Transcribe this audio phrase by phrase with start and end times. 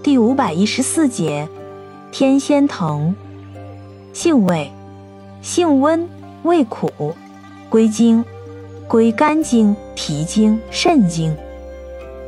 [0.00, 1.48] 第五百一十四节，
[2.12, 3.14] 天仙藤，
[4.12, 4.70] 性味，
[5.42, 6.08] 性温，
[6.44, 6.88] 味苦，
[7.68, 8.24] 归经，
[8.86, 11.36] 归肝经、脾经、肾经。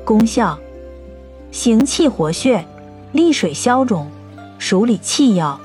[0.05, 0.59] 功效，
[1.53, 2.65] 行气活血，
[3.13, 4.09] 利水消肿，
[4.59, 5.59] 属理气药。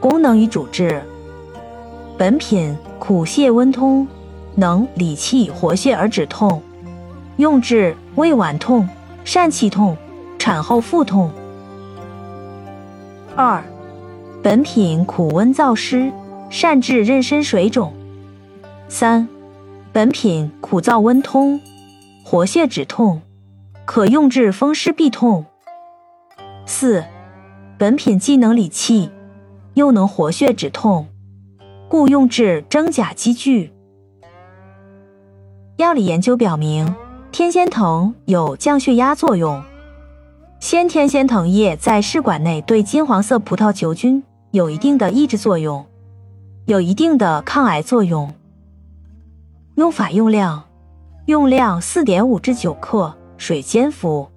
[0.00, 1.02] 功能与主治，
[2.16, 4.08] 本品苦泻温通，
[4.54, 6.62] 能理气活血而止痛，
[7.36, 8.88] 用治胃脘痛、
[9.26, 9.94] 疝气痛。
[10.40, 11.30] 产后腹痛。
[13.36, 13.62] 二，
[14.42, 16.10] 本品苦温燥湿，
[16.48, 17.92] 善治妊娠水肿。
[18.88, 19.28] 三，
[19.92, 21.60] 本品苦燥温通，
[22.24, 23.20] 活血止痛，
[23.84, 25.44] 可用治风湿痹痛。
[26.64, 27.04] 四，
[27.76, 29.10] 本品既能理气，
[29.74, 31.06] 又能活血止痛，
[31.86, 33.74] 故用治真假积聚。
[35.76, 36.94] 药理研究表明，
[37.30, 39.62] 天仙藤有降血压作用。
[40.60, 45.86] 先天仙藤叶在试管内对金黄色葡萄球菌有一定的抑制作用，
[46.66, 48.34] 有一定的抗癌作用。
[49.76, 50.64] 用法用量：
[51.24, 54.28] 用量四点五至九克，水煎服，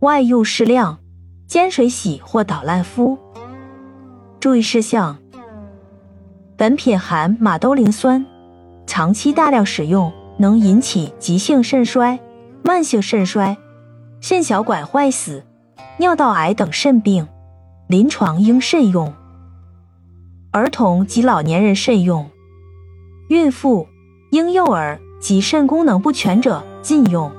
[0.00, 0.98] 外用适量，
[1.46, 3.18] 煎水洗或捣烂敷。
[4.40, 5.18] 注意事项：
[6.56, 8.24] 本品含马兜铃酸，
[8.86, 12.18] 长期大量使用能引起急性肾衰、
[12.64, 13.58] 慢性肾衰、
[14.22, 15.44] 肾小管坏死。
[16.00, 17.26] 尿道癌等肾病，
[17.88, 19.12] 临床应慎用；
[20.52, 22.26] 儿童及老年人慎用；
[23.28, 23.88] 孕妇、
[24.30, 27.32] 婴幼儿及肾功能不全者禁用。